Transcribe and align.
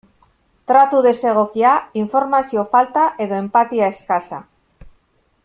Tratu 0.69 1.01
desegokia, 1.05 1.73
informazio 2.05 2.65
falta 2.73 3.05
edo 3.27 3.39
enpatia 3.43 3.91
eskasa. 3.95 4.43